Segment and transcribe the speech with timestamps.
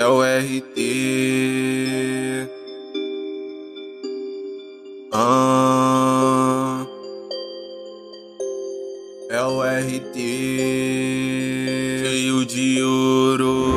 [0.00, 0.78] é o RT.
[5.12, 6.86] Ah,
[9.28, 10.16] é o RT
[12.02, 13.74] cheio de ouro.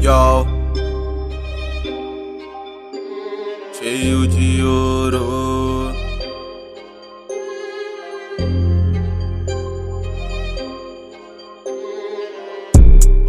[0.00, 0.46] Yo,
[3.74, 5.63] cheio de ouro.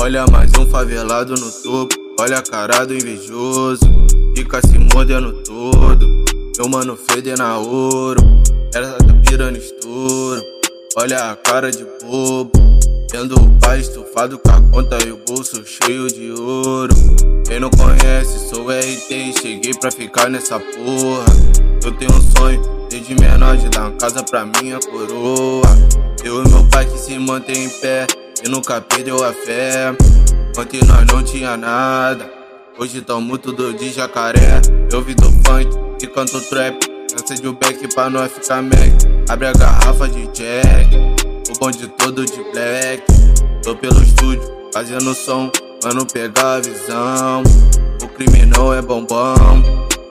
[0.05, 1.95] Olha mais um favelado no topo.
[2.19, 3.79] Olha a cara do invejoso.
[4.37, 6.07] Fica se mordendo todo.
[6.59, 8.21] Meu mano fede na ouro.
[8.75, 10.43] Ela tá virando estouro.
[10.95, 12.51] Olha a cara de bobo.
[13.09, 16.93] Tendo o pai estufado com a conta e o bolso cheio de ouro.
[17.47, 21.25] Quem não conhece, sou RT e cheguei pra ficar nessa porra.
[21.83, 22.61] Eu tenho um sonho,
[22.91, 25.65] desde menor, de dar uma casa pra minha coroa.
[26.23, 28.05] Eu e meu pai que se mantém em pé
[28.43, 29.95] e nunca perdeu a fé.
[30.57, 32.31] Ontem nós não tinha nada,
[32.77, 34.61] hoje tamo tudo de jacaré.
[34.91, 35.69] Eu vi do funk
[36.01, 36.77] e canto trap,
[37.15, 38.75] acende o back pra nós ficar mac.
[39.29, 40.95] Abre a garrafa de jack,
[41.49, 43.03] o bonde todo de black.
[43.63, 45.51] Tô pelo estúdio, fazendo som,
[45.83, 47.43] mano pegar a visão.
[48.01, 49.35] O crime não é bombom,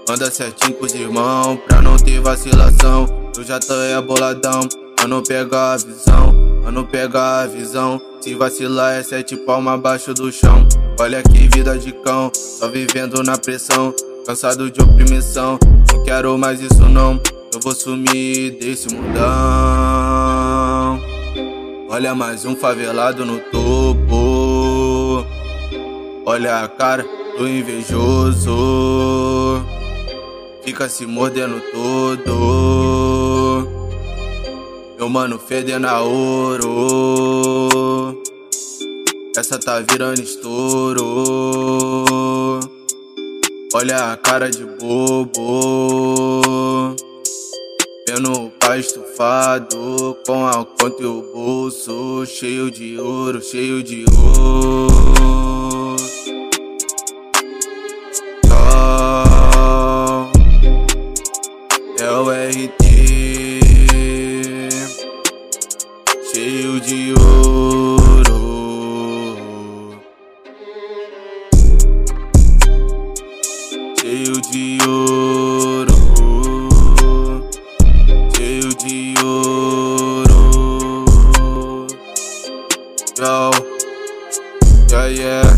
[0.08, 3.06] anda certinho com os irmãos, pra não ter vacilação.
[3.36, 4.60] Eu já tô é boladão,
[5.00, 6.53] mano pegar a visão.
[6.64, 8.00] Mano, pega a visão.
[8.20, 10.66] Se vacilar é sete palmas abaixo do chão.
[10.98, 13.94] Olha que vida de cão, só vivendo na pressão.
[14.26, 15.58] Cansado de opressão,
[15.92, 17.20] não quero mais isso não.
[17.52, 19.22] Eu vou sumir desse mundão.
[21.90, 25.26] Olha mais um favelado no topo.
[26.24, 27.04] Olha a cara
[27.36, 28.52] do invejoso.
[30.62, 32.53] Fica se mordendo todo.
[35.04, 37.68] Meu mano fedendo a ouro.
[39.36, 41.04] Essa tá virando estouro.
[43.74, 46.40] Olha a cara de bobo.
[48.08, 54.06] Vendo o pai estufado com a conta e o bolso cheio de ouro, cheio de
[54.16, 55.96] ouro.
[58.48, 60.30] Sol
[62.00, 62.83] é o RT
[66.86, 68.38] de ouro.
[74.00, 75.96] Cheio de ouro.
[78.36, 80.40] Cheio de ouro.
[83.18, 83.50] Yo,
[84.90, 85.48] yeah, yeah,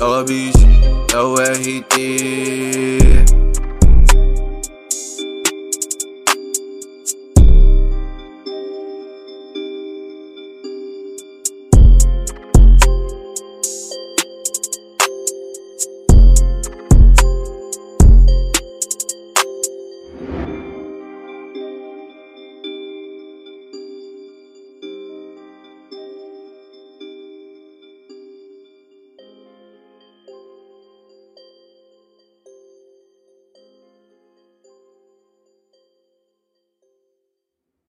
[0.00, 0.66] o bicho,
[1.12, 3.35] é o RT.